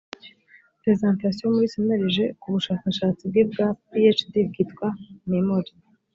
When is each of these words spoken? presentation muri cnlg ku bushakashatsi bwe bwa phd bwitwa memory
presentation 0.81 1.47
muri 1.55 1.67
cnlg 1.73 2.15
ku 2.41 2.47
bushakashatsi 2.53 3.23
bwe 3.31 3.43
bwa 3.51 3.67
phd 3.89 4.33
bwitwa 4.49 4.87
memory 5.31 5.71